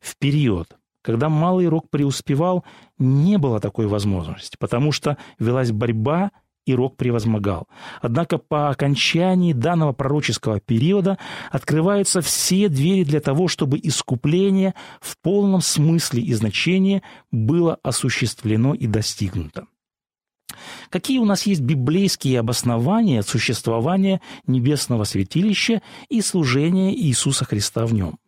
В 0.00 0.16
период, 0.16 0.68
когда 1.02 1.28
Малый 1.28 1.68
Рок 1.68 1.90
преуспевал, 1.90 2.64
не 2.98 3.38
было 3.38 3.60
такой 3.60 3.86
возможности, 3.86 4.56
потому 4.58 4.92
что 4.92 5.16
велась 5.38 5.72
борьба 5.72 6.30
и 6.66 6.74
Рок 6.74 6.96
превозмогал. 6.96 7.68
Однако 8.00 8.38
по 8.38 8.70
окончании 8.70 9.52
данного 9.52 9.92
пророческого 9.92 10.60
периода 10.60 11.18
открываются 11.50 12.20
все 12.20 12.68
двери 12.68 13.04
для 13.04 13.20
того, 13.20 13.48
чтобы 13.48 13.78
искупление 13.82 14.74
в 15.00 15.16
полном 15.18 15.60
смысле 15.60 16.22
и 16.22 16.32
значении 16.34 17.02
было 17.30 17.78
осуществлено 17.82 18.74
и 18.74 18.86
достигнуто. 18.86 19.66
Какие 20.90 21.18
у 21.18 21.24
нас 21.24 21.46
есть 21.46 21.62
библейские 21.62 22.38
обоснования 22.38 23.22
существования 23.22 24.20
небесного 24.46 25.04
святилища 25.04 25.82
и 26.08 26.20
служения 26.20 26.94
Иисуса 26.94 27.44
Христа 27.44 27.86
в 27.86 27.94
нем? 27.94 28.18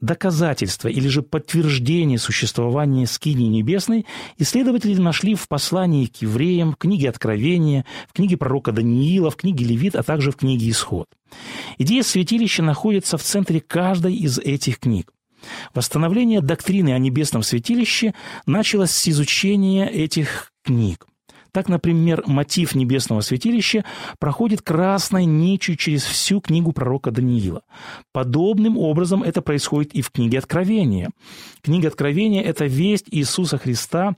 Доказательства 0.00 0.88
или 0.88 1.08
же 1.08 1.22
подтверждение 1.22 2.18
существования 2.18 3.06
скинии 3.06 3.48
небесной 3.48 4.06
исследователи 4.38 4.94
нашли 4.94 5.34
в 5.34 5.48
послании 5.48 6.06
к 6.06 6.22
евреям, 6.22 6.72
в 6.72 6.76
книге 6.76 7.08
Откровения, 7.08 7.84
в 8.08 8.12
книге 8.12 8.36
пророка 8.36 8.72
Даниила, 8.72 9.30
в 9.30 9.36
книге 9.36 9.64
Левит, 9.64 9.96
а 9.96 10.02
также 10.02 10.30
в 10.30 10.36
книге 10.36 10.70
Исход. 10.70 11.08
Идея 11.78 12.02
святилища 12.02 12.62
находится 12.62 13.18
в 13.18 13.22
центре 13.22 13.60
каждой 13.60 14.14
из 14.14 14.38
этих 14.38 14.78
книг. 14.78 15.12
Восстановление 15.74 16.40
доктрины 16.40 16.92
о 16.92 16.98
небесном 16.98 17.42
святилище 17.42 18.14
началось 18.46 18.90
с 18.90 19.08
изучения 19.08 19.86
этих 19.86 20.52
книг. 20.62 21.07
Так, 21.52 21.68
например, 21.68 22.22
мотив 22.26 22.74
небесного 22.74 23.20
святилища 23.20 23.84
проходит 24.18 24.62
красной 24.62 25.24
нитью 25.24 25.76
через 25.76 26.04
всю 26.04 26.40
книгу 26.40 26.72
пророка 26.72 27.10
Даниила. 27.10 27.62
Подобным 28.12 28.76
образом 28.78 29.22
это 29.22 29.42
происходит 29.42 29.94
и 29.94 30.02
в 30.02 30.10
книге 30.10 30.38
Откровения. 30.38 31.10
Книга 31.62 31.88
Откровения– 31.88 32.42
это 32.44 32.66
весть 32.66 33.06
Иисуса 33.10 33.58
Христа 33.58 34.16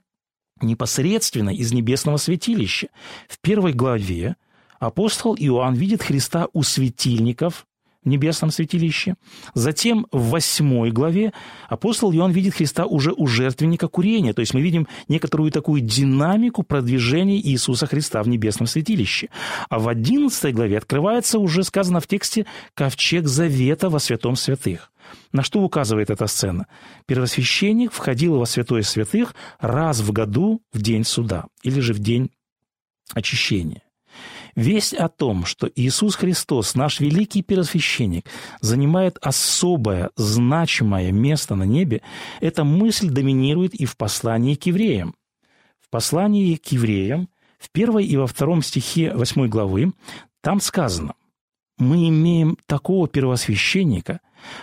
непосредственно 0.61 1.51
из 1.51 1.73
небесного 1.73 2.17
святилища. 2.17 2.89
В 3.29 3.41
первой 3.41 3.73
главе 3.73 4.37
апостол 4.79 5.35
Иоанн 5.37 5.75
видит 5.75 6.03
Христа 6.03 6.49
у 6.53 6.63
светильников, 6.63 7.67
в 8.03 8.09
небесном 8.09 8.51
святилище. 8.51 9.15
Затем 9.55 10.07
в 10.11 10.31
восьмой 10.31 10.91
главе 10.91 11.33
апостол 11.69 12.13
Иоанн 12.13 12.33
видит 12.33 12.55
Христа 12.55 12.87
уже 12.87 13.13
у 13.13 13.27
жертвенника 13.27 13.89
курения. 13.89 14.33
То 14.33 14.41
есть 14.41 14.55
мы 14.55 14.61
видим 14.61 14.89
некоторую 15.09 15.51
такую 15.51 15.83
динамику 15.83 16.63
продвижения 16.63 17.41
Иисуса 17.41 17.87
Христа 17.87 18.23
в 18.23 18.29
небесном 18.29 18.67
святилище. 18.67 19.29
А 19.69 19.79
в 19.79 19.89
одиннадцатой 19.89 20.53
главе 20.53 20.79
открывается 20.79 21.39
уже 21.39 21.63
сказано 21.63 22.01
в 22.01 22.07
тексте 22.07 22.47
«ковчег 22.75 23.27
завета 23.27 23.91
во 23.91 23.99
святом 23.99 24.37
святых». 24.37 24.91
На 25.33 25.43
что 25.43 25.61
указывает 25.61 26.11
эта 26.11 26.27
сцена? 26.27 26.67
Первосвященник 27.07 27.93
входил 27.93 28.39
во 28.39 28.47
святое 28.47 28.83
святых 28.83 29.35
раз 29.59 30.01
в 30.01 30.13
году 30.13 30.63
в 30.73 30.81
день 30.81 31.05
суда 31.05 31.47
или 31.63 31.81
же 31.81 31.93
в 31.93 31.99
день 31.99 32.31
очищения. 33.15 33.83
Весть 34.55 34.95
о 34.95 35.09
том, 35.09 35.45
что 35.45 35.71
Иисус 35.75 36.17
Христос, 36.17 36.75
наш 36.75 37.01
великий 37.01 37.43
первосвященник, 37.43 38.27
занимает 38.61 39.19
особое, 39.21 40.11
значимое 40.17 41.13
место 41.13 41.55
на 41.55 41.65
небе, 41.65 42.03
эта 42.41 42.65
мысль 42.65 43.09
доминирует 43.09 43.75
и 43.75 43.85
в 43.85 43.97
послании 43.97 44.55
к 44.55 44.67
евреям. 44.67 45.15
В 45.81 45.91
послании 45.91 46.57
к 46.57 46.67
евреям, 46.73 47.29
в 47.59 47.71
первой 47.71 48.05
и 48.05 48.17
во 48.17 48.27
втором 48.27 48.63
стихе 48.63 49.13
восьмой 49.15 49.49
главы, 49.49 49.93
там 50.41 50.61
сказано, 50.61 51.15
«Мы 51.79 52.09
имеем 52.09 52.57
такого 52.67 53.09
первосвященника, 53.09 54.21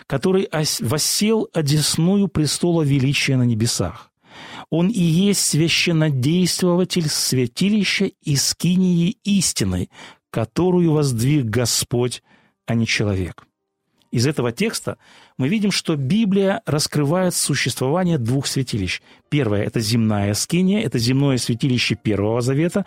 который 0.07 0.49
воссел 0.79 1.49
одесную 1.53 2.27
престола 2.27 2.81
величия 2.83 3.37
на 3.37 3.43
небесах, 3.43 4.11
он 4.69 4.89
и 4.89 5.01
есть 5.01 5.41
священнодействователь 5.41 7.07
святилища 7.07 8.11
и 8.21 8.35
скинии 8.35 9.17
истины, 9.23 9.89
которую 10.29 10.91
воздвиг 10.91 11.45
Господь, 11.45 12.21
а 12.65 12.75
не 12.75 12.85
человек. 12.85 13.46
Из 14.11 14.25
этого 14.25 14.53
текста 14.53 14.97
мы 15.37 15.49
видим, 15.49 15.71
что 15.71 15.95
Библия 15.97 16.61
раскрывает 16.65 17.33
существование 17.33 18.17
двух 18.17 18.47
святилищ. 18.47 19.01
Первое– 19.29 19.63
это 19.65 19.81
земная 19.81 20.33
скиния, 20.33 20.81
это 20.81 20.97
земное 20.97 21.37
святилище 21.37 21.95
Первого 21.95 22.39
Завета. 22.39 22.85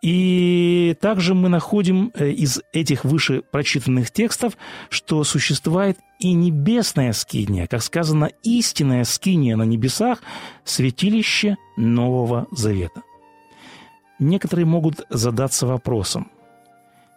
И 0.00 0.96
также 1.00 1.34
мы 1.34 1.48
находим 1.48 2.12
э, 2.14 2.30
из 2.30 2.60
этих 2.72 3.04
выше 3.04 3.42
прочитанных 3.50 4.12
текстов, 4.12 4.56
что 4.90 5.24
существует 5.24 5.98
и 6.20 6.32
небесная 6.32 7.12
скиния, 7.12 7.66
как 7.66 7.82
сказано, 7.82 8.30
истинная 8.44 9.04
скиния 9.04 9.56
на 9.56 9.64
небесах, 9.64 10.22
святилище 10.64 11.56
Нового 11.76 12.46
Завета. 12.52 13.02
Некоторые 14.20 14.66
могут 14.66 15.04
задаться 15.10 15.66
вопросом, 15.66 16.30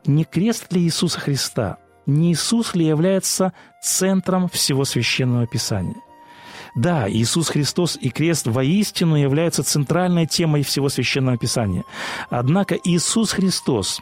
не 0.05 0.23
крест 0.23 0.73
ли 0.73 0.81
Иисуса 0.81 1.19
Христа– 1.19 1.77
не 2.07 2.31
Иисус 2.31 2.73
ли 2.73 2.85
является 2.85 3.53
центром 3.81 4.49
всего 4.49 4.85
священного 4.85 5.45
писания? 5.45 5.95
Да, 6.75 7.09
Иисус 7.09 7.49
Христос 7.49 7.97
и 7.99 8.09
крест 8.09 8.47
воистину 8.47 9.15
являются 9.15 9.63
центральной 9.63 10.25
темой 10.25 10.63
всего 10.63 10.89
священного 10.89 11.37
писания. 11.37 11.83
Однако 12.29 12.75
Иисус 12.75 13.31
Христос, 13.31 14.01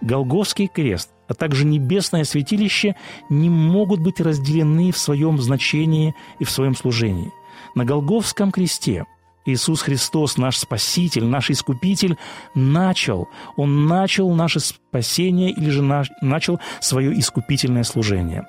Голгофский 0.00 0.68
крест, 0.68 1.10
а 1.28 1.34
также 1.34 1.64
небесное 1.64 2.24
святилище 2.24 2.96
не 3.28 3.50
могут 3.50 4.00
быть 4.00 4.20
разделены 4.20 4.92
в 4.92 4.98
своем 4.98 5.40
значении 5.40 6.14
и 6.38 6.44
в 6.44 6.50
своем 6.50 6.74
служении. 6.74 7.32
На 7.74 7.84
Голгофском 7.84 8.52
кресте– 8.52 9.04
Иисус 9.46 9.82
Христос, 9.82 10.36
наш 10.36 10.58
Спаситель, 10.58 11.24
наш 11.24 11.50
Искупитель, 11.50 12.16
начал, 12.54 13.28
Он 13.56 13.86
начал 13.86 14.30
наше 14.34 14.60
спасение 14.60 15.50
или 15.50 15.70
же 15.70 15.82
начал 16.20 16.60
свое 16.80 17.18
искупительное 17.18 17.84
служение. 17.84 18.46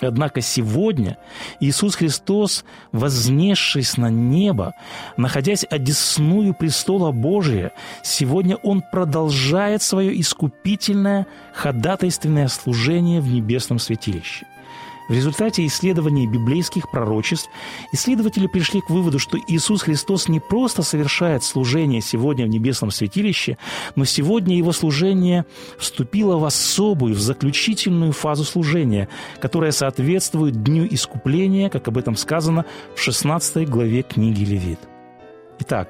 Однако 0.00 0.40
сегодня 0.42 1.18
Иисус 1.58 1.96
Христос, 1.96 2.64
вознесшись 2.92 3.96
на 3.96 4.10
небо, 4.10 4.74
находясь 5.16 5.66
одесную 5.68 6.54
престола 6.54 7.10
Божия, 7.10 7.72
сегодня 8.04 8.56
Он 8.56 8.80
продолжает 8.80 9.82
свое 9.82 10.18
искупительное 10.20 11.26
ходатайственное 11.52 12.46
служение 12.46 13.20
в 13.20 13.26
небесном 13.26 13.80
святилище– 13.80 14.46
в 15.08 15.12
результате 15.12 15.66
исследований 15.66 16.26
библейских 16.26 16.90
пророчеств 16.90 17.48
исследователи 17.92 18.46
пришли 18.46 18.80
к 18.80 18.90
выводу, 18.90 19.18
что 19.18 19.38
Иисус 19.46 19.82
Христос 19.82 20.28
не 20.28 20.38
просто 20.38 20.82
совершает 20.82 21.42
служение 21.42 22.00
сегодня 22.00 22.44
в 22.44 22.50
небесном 22.50 22.90
святилище, 22.90 23.56
но 23.96 24.04
сегодня 24.04 24.56
его 24.56 24.72
служение 24.72 25.46
вступило 25.78 26.36
в 26.36 26.44
особую, 26.44 27.14
в 27.14 27.20
заключительную 27.20 28.12
фазу 28.12 28.44
служения, 28.44 29.08
которая 29.40 29.72
соответствует 29.72 30.62
Дню 30.62 30.86
Искупления, 30.90 31.70
как 31.70 31.88
об 31.88 31.96
этом 31.96 32.14
сказано 32.14 32.66
в 32.94 33.00
16 33.00 33.68
главе 33.68 34.02
книги 34.02 34.44
Левит. 34.44 34.80
Итак, 35.60 35.88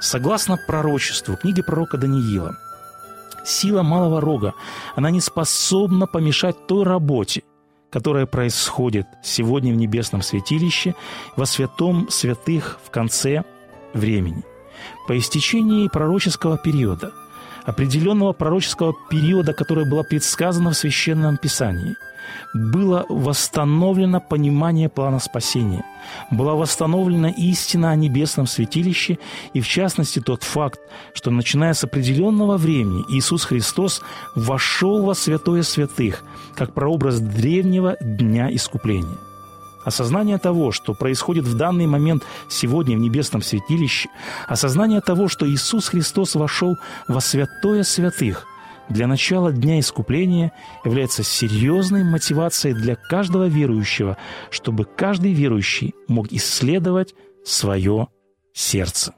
согласно 0.00 0.58
пророчеству 0.66 1.36
книги 1.36 1.62
пророка 1.62 1.96
Даниила, 1.96 2.56
сила 3.44 3.82
малого 3.82 4.20
рога, 4.20 4.52
она 4.94 5.10
не 5.10 5.20
способна 5.20 6.06
помешать 6.06 6.66
той 6.66 6.84
работе, 6.84 7.42
которое 7.92 8.24
происходит 8.24 9.06
сегодня 9.22 9.72
в 9.72 9.76
небесном 9.76 10.22
святилище, 10.22 10.94
во 11.36 11.44
святом 11.44 12.08
святых 12.08 12.78
в 12.82 12.90
конце 12.90 13.44
времени. 13.92 14.42
По 15.06 15.16
истечении 15.16 15.88
пророческого 15.88 16.56
периода, 16.56 17.12
определенного 17.64 18.32
пророческого 18.32 18.94
периода, 19.10 19.52
которое 19.52 19.84
было 19.84 20.02
предсказано 20.02 20.70
в 20.70 20.76
Священном 20.76 21.36
Писании– 21.36 21.96
было 22.54 23.06
восстановлено 23.08 24.20
понимание 24.20 24.88
плана 24.88 25.18
спасения, 25.18 25.84
была 26.30 26.54
восстановлена 26.54 27.30
истина 27.30 27.90
о 27.90 27.96
небесном 27.96 28.46
святилище. 28.46 29.18
И, 29.54 29.60
в 29.60 29.68
частности, 29.68 30.20
тот 30.20 30.42
факт, 30.42 30.80
что, 31.14 31.30
начиная 31.30 31.74
с 31.74 31.84
определенного 31.84 32.56
времени, 32.56 33.04
Иисус 33.08 33.44
Христос 33.44 34.02
вошел 34.34 35.04
во 35.04 35.14
святое 35.14 35.62
святых, 35.62 36.22
как 36.54 36.74
прообраз 36.74 37.20
древнего 37.20 37.96
дня 38.00 38.54
искупления. 38.54 39.31
Осознание 39.84 40.38
того, 40.38 40.72
что 40.72 40.94
происходит 40.94 41.44
в 41.44 41.56
данный 41.56 41.86
момент 41.86 42.22
сегодня 42.48 42.96
в 42.96 43.00
небесном 43.00 43.42
святилище, 43.42 44.08
осознание 44.46 45.00
того, 45.00 45.28
что 45.28 45.48
Иисус 45.48 45.88
Христос 45.88 46.34
вошел 46.34 46.76
во 47.08 47.20
святое 47.20 47.82
святых, 47.82 48.46
для 48.88 49.06
начала 49.06 49.52
Дня 49.52 49.80
Искупления 49.80 50.52
является 50.84 51.22
серьезной 51.22 52.04
мотивацией 52.04 52.74
для 52.74 52.94
каждого 52.94 53.46
верующего, 53.46 54.18
чтобы 54.50 54.84
каждый 54.84 55.32
верующий 55.32 55.94
мог 56.08 56.30
исследовать 56.30 57.14
свое 57.44 58.08
сердце. 58.52 59.14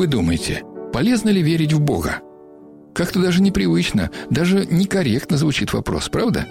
Вы 0.00 0.06
думаете, 0.06 0.62
полезно 0.94 1.28
ли 1.28 1.42
верить 1.42 1.74
в 1.74 1.80
Бога? 1.82 2.22
Как-то 2.94 3.20
даже 3.20 3.42
непривычно, 3.42 4.10
даже 4.30 4.64
некорректно 4.64 5.36
звучит 5.36 5.74
вопрос, 5.74 6.08
правда? 6.08 6.46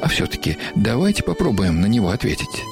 А 0.00 0.08
все-таки 0.08 0.56
давайте 0.74 1.22
попробуем 1.22 1.82
на 1.82 1.84
него 1.84 2.08
ответить. 2.08 2.64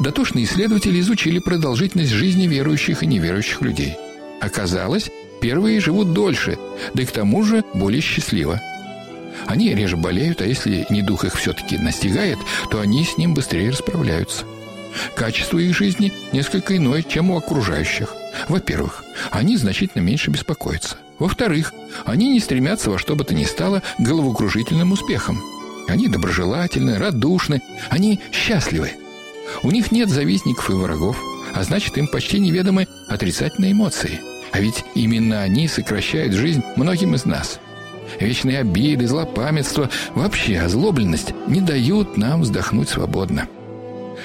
Дотошные 0.00 0.46
исследователи 0.46 0.98
изучили 0.98 1.38
продолжительность 1.38 2.10
жизни 2.10 2.48
верующих 2.48 3.04
и 3.04 3.06
неверующих 3.06 3.62
людей. 3.62 3.94
Оказалось, 4.40 5.12
первые 5.40 5.78
живут 5.78 6.12
дольше, 6.12 6.58
да 6.94 7.04
и 7.04 7.06
к 7.06 7.12
тому 7.12 7.44
же 7.44 7.62
более 7.72 8.00
счастливо. 8.00 8.60
Они 9.46 9.72
реже 9.72 9.96
болеют, 9.96 10.40
а 10.40 10.44
если 10.44 10.86
недух 10.90 11.24
их 11.24 11.36
все-таки 11.36 11.78
настигает, 11.78 12.38
то 12.68 12.80
они 12.80 13.04
с 13.04 13.16
ним 13.16 13.34
быстрее 13.34 13.70
расправляются. 13.70 14.44
Качество 15.14 15.58
их 15.58 15.76
жизни 15.76 16.12
несколько 16.32 16.76
иное, 16.76 17.04
чем 17.04 17.30
у 17.30 17.36
окружающих. 17.36 18.16
Во-первых, 18.48 19.04
они 19.30 19.56
значительно 19.56 20.02
меньше 20.02 20.30
беспокоятся. 20.30 20.96
Во-вторых, 21.18 21.72
они 22.04 22.30
не 22.30 22.40
стремятся 22.40 22.90
во 22.90 22.98
что 22.98 23.14
бы 23.14 23.24
то 23.24 23.34
ни 23.34 23.44
стало 23.44 23.82
головокружительным 23.98 24.92
успехом. 24.92 25.42
Они 25.88 26.08
доброжелательны, 26.08 26.98
радушны, 26.98 27.62
они 27.88 28.20
счастливы. 28.32 28.92
У 29.62 29.70
них 29.70 29.92
нет 29.92 30.08
завистников 30.08 30.70
и 30.70 30.74
врагов, 30.74 31.20
а 31.54 31.62
значит, 31.62 31.98
им 31.98 32.06
почти 32.06 32.38
неведомы 32.38 32.86
отрицательные 33.08 33.72
эмоции. 33.72 34.20
А 34.52 34.60
ведь 34.60 34.84
именно 34.94 35.42
они 35.42 35.68
сокращают 35.68 36.32
жизнь 36.32 36.62
многим 36.76 37.14
из 37.14 37.24
нас. 37.24 37.60
Вечные 38.18 38.60
обиды, 38.60 39.06
злопамятство, 39.06 39.88
вообще 40.14 40.60
озлобленность 40.60 41.32
не 41.46 41.60
дают 41.60 42.16
нам 42.16 42.42
вздохнуть 42.42 42.88
свободно. 42.88 43.48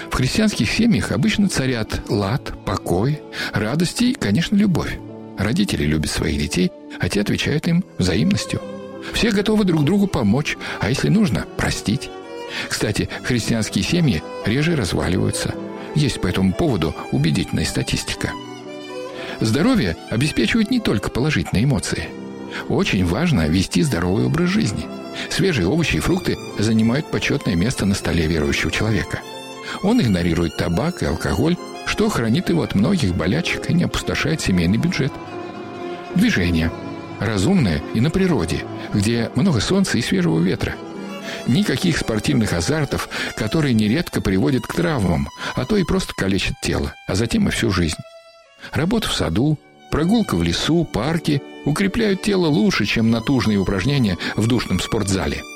В 0.09 0.15
христианских 0.15 0.71
семьях 0.71 1.11
обычно 1.11 1.49
царят 1.49 2.01
лад, 2.09 2.53
покой, 2.65 3.21
радость 3.53 4.01
и, 4.01 4.13
конечно, 4.13 4.55
любовь. 4.55 4.97
Родители 5.37 5.83
любят 5.83 6.11
своих 6.11 6.37
детей, 6.37 6.71
а 6.99 7.09
те 7.09 7.21
отвечают 7.21 7.67
им 7.67 7.83
взаимностью. 7.97 8.61
Все 9.13 9.31
готовы 9.31 9.65
друг 9.65 9.83
другу 9.83 10.07
помочь, 10.07 10.57
а 10.79 10.89
если 10.89 11.09
нужно, 11.09 11.45
простить. 11.57 12.09
Кстати, 12.69 13.09
христианские 13.23 13.83
семьи 13.83 14.23
реже 14.45 14.75
разваливаются. 14.75 15.53
Есть 15.95 16.21
по 16.21 16.27
этому 16.27 16.53
поводу 16.53 16.95
убедительная 17.11 17.65
статистика. 17.65 18.31
Здоровье 19.41 19.97
обеспечивает 20.09 20.71
не 20.71 20.79
только 20.79 21.09
положительные 21.09 21.65
эмоции. 21.65 22.07
Очень 22.69 23.05
важно 23.05 23.47
вести 23.47 23.81
здоровый 23.81 24.25
образ 24.25 24.49
жизни. 24.49 24.85
Свежие 25.29 25.67
овощи 25.67 25.97
и 25.97 25.99
фрукты 25.99 26.37
занимают 26.57 27.09
почетное 27.11 27.55
место 27.55 27.85
на 27.85 27.95
столе 27.95 28.27
верующего 28.27 28.71
человека. 28.71 29.19
Он 29.83 30.01
игнорирует 30.01 30.57
табак 30.57 31.01
и 31.01 31.05
алкоголь, 31.05 31.57
что 31.85 32.09
хранит 32.09 32.49
его 32.49 32.63
от 32.63 32.75
многих 32.75 33.15
болячек 33.15 33.69
и 33.69 33.73
не 33.73 33.83
опустошает 33.83 34.41
семейный 34.41 34.77
бюджет. 34.77 35.11
Движение. 36.15 36.71
Разумное 37.19 37.81
и 37.93 38.01
на 38.01 38.09
природе, 38.09 38.65
где 38.93 39.31
много 39.35 39.61
солнца 39.61 39.97
и 39.97 40.01
свежего 40.01 40.39
ветра. 40.39 40.75
Никаких 41.47 41.97
спортивных 41.97 42.53
азартов, 42.53 43.09
которые 43.35 43.73
нередко 43.73 44.21
приводят 44.21 44.67
к 44.67 44.73
травмам, 44.73 45.29
а 45.55 45.65
то 45.65 45.77
и 45.77 45.83
просто 45.83 46.13
калечат 46.15 46.55
тело, 46.61 46.93
а 47.07 47.15
затем 47.15 47.47
и 47.47 47.51
всю 47.51 47.71
жизнь. 47.71 47.97
Работа 48.73 49.07
в 49.07 49.13
саду, 49.13 49.57
прогулка 49.91 50.35
в 50.35 50.43
лесу, 50.43 50.83
парке 50.83 51.41
укрепляют 51.65 52.21
тело 52.21 52.47
лучше, 52.47 52.85
чем 52.85 53.11
натужные 53.11 53.59
упражнения 53.59 54.17
в 54.35 54.47
душном 54.47 54.79
спортзале– 54.79 55.41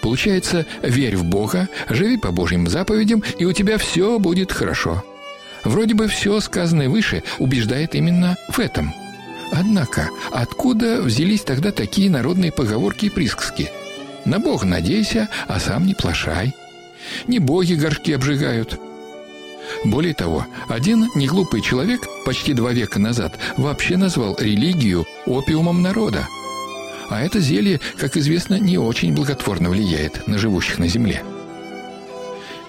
Получается, 0.00 0.66
верь 0.82 1.16
в 1.16 1.24
Бога, 1.24 1.68
живи 1.88 2.16
по 2.16 2.30
Божьим 2.30 2.68
заповедям, 2.68 3.22
и 3.38 3.44
у 3.44 3.52
тебя 3.52 3.78
все 3.78 4.18
будет 4.18 4.52
хорошо. 4.52 5.04
Вроде 5.64 5.94
бы 5.94 6.08
все 6.08 6.40
сказанное 6.40 6.88
выше 6.88 7.22
убеждает 7.38 7.94
именно 7.94 8.36
в 8.48 8.58
этом. 8.58 8.94
Однако, 9.52 10.08
откуда 10.30 11.02
взялись 11.02 11.42
тогда 11.42 11.70
такие 11.70 12.08
народные 12.08 12.52
поговорки 12.52 13.06
и 13.06 13.10
присказки? 13.10 13.70
На 14.24 14.38
Бога 14.38 14.64
надейся, 14.64 15.28
а 15.48 15.60
сам 15.60 15.86
не 15.86 15.94
плашай. 15.94 16.54
Не 17.26 17.38
боги 17.38 17.74
горшки 17.74 18.12
обжигают. 18.12 18.78
Более 19.84 20.14
того, 20.14 20.46
один 20.68 21.08
неглупый 21.14 21.62
человек 21.62 22.00
почти 22.24 22.54
два 22.54 22.72
века 22.72 22.98
назад 22.98 23.38
вообще 23.56 23.96
назвал 23.96 24.36
религию 24.38 25.06
опиумом 25.26 25.82
народа– 25.82 26.26
а 27.10 27.20
это 27.20 27.40
зелье, 27.40 27.80
как 27.98 28.16
известно, 28.16 28.58
не 28.58 28.78
очень 28.78 29.12
благотворно 29.12 29.68
влияет 29.68 30.26
на 30.26 30.38
живущих 30.38 30.78
на 30.78 30.86
земле. 30.86 31.22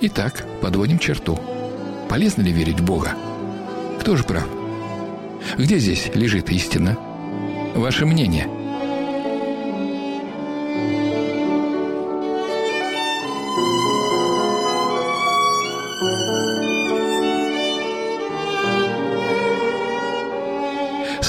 Итак, 0.02 0.46
подводим 0.62 1.00
черту. 1.00 1.40
Полезно 2.10 2.42
ли 2.42 2.52
верить 2.52 2.80
в 2.80 2.84
Бога? 2.84 3.14
Кто 4.00 4.18
же 4.18 4.24
прав? 4.24 4.48
Где 5.58 5.78
здесь 5.78 6.12
лежит 6.14 6.50
истина? 6.50 6.98
Ваше 7.76 8.06
мнение– 8.06 8.48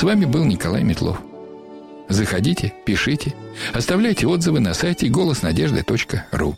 С 0.03 0.05
вами 0.05 0.25
был 0.25 0.45
Николай 0.45 0.83
Метлов. 0.83 1.23
Заходите, 2.13 2.75
пишите, 2.85 3.35
оставляйте 3.73 4.27
отзывы 4.27 4.61
на 4.61 4.75
сайте 4.75 5.09
голоснадежды.ру. 5.09 6.57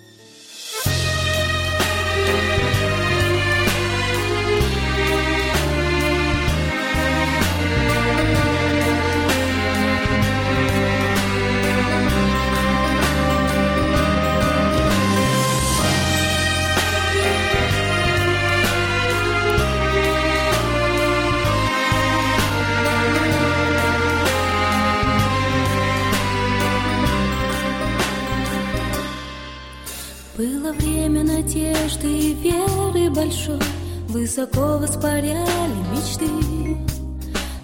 надежды 31.35 32.07
и 32.07 32.35
веры 32.35 33.11
большой. 33.11 33.61
Высоко 34.09 34.79
воспаряли 34.79 35.81
мечты. 35.93 36.29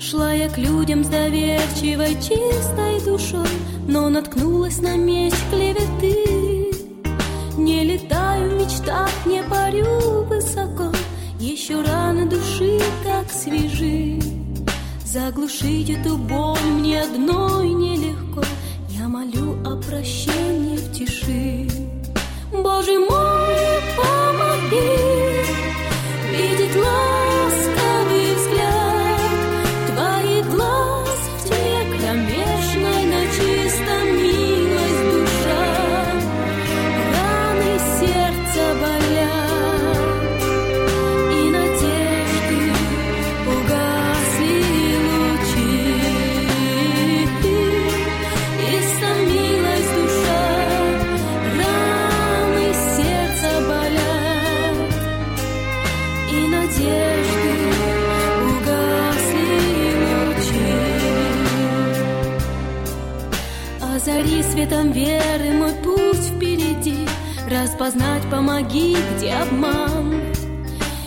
Шла 0.00 0.32
я 0.32 0.48
к 0.48 0.58
людям 0.58 1.04
с 1.04 1.08
доверчивой, 1.08 2.14
чистой 2.16 3.00
душой 3.04 3.46
Но 3.86 4.08
наткнулась 4.08 4.80
на 4.80 4.96
меч 4.96 5.34
клеветы. 5.50 6.72
Не 7.56 7.84
летаю 7.84 8.50
в 8.50 8.54
мечтах, 8.54 9.10
не 9.26 9.42
парю 9.44 10.24
высоко. 10.24 10.90
Еще 11.38 11.80
раны 11.82 12.26
души 12.26 12.80
так 13.04 13.30
свежи. 13.30 14.20
Заглушить 15.04 15.90
эту 15.90 16.16
боль 16.16 16.58
мне 16.78 17.02
одной 17.02 17.68
нелегко. 17.68 18.42
Я 18.88 19.06
молю 19.06 19.56
о 19.64 19.76
прощении 19.76 20.76
в 20.76 20.92
тиши. 20.92 21.68
Боже 22.52 22.98
мой, 22.98 23.49
помоги 24.70 24.99
светом 64.70 64.92
веры 64.92 65.50
мой 65.52 65.72
путь 65.82 66.16
впереди, 66.16 67.06
распознать 67.50 68.22
помоги, 68.30 68.96
где 69.16 69.32
обман. 69.32 70.22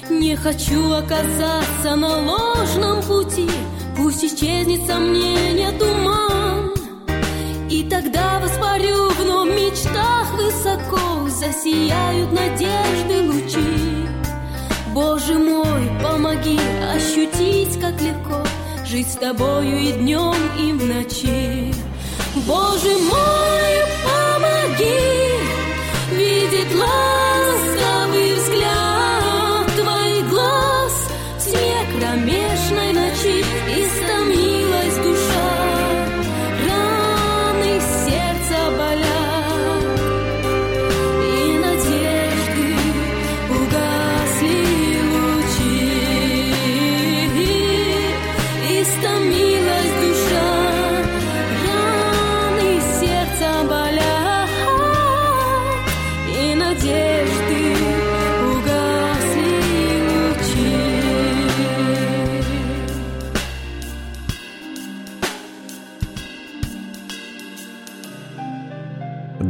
Не 0.10 0.36
хочу 0.36 0.92
оказаться 0.92 1.96
на 1.96 2.20
ложном 2.20 3.02
пути, 3.04 3.50
пусть 3.96 4.24
исчезнет 4.24 4.86
сомнение 4.86 5.72
туман. 5.72 6.74
И 7.70 7.88
тогда 7.90 8.40
воспарю 8.40 9.10
вновь 9.12 9.50
в 9.50 9.56
мечтах 9.56 10.34
высоко, 10.34 11.30
засияют 11.30 12.32
надежды 12.32 13.32
лучи. 13.32 14.08
Боже 14.94 15.36
мой, 15.36 15.90
помоги 16.04 16.60
ощутить, 16.94 17.80
как 17.80 18.00
легко 18.02 18.44
жить 18.86 19.10
с 19.10 19.16
тобою 19.16 19.80
и 19.80 19.94
днем, 19.94 20.36
и 20.60 20.72
в 20.74 20.86
ночи. 20.86 21.93
Боже 22.36 22.98
мой, 22.98 23.86
помоги 24.04 25.00
видеть 26.10 26.76
ласковый 26.76 27.23